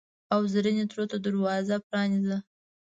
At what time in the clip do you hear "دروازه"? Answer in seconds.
1.25-1.75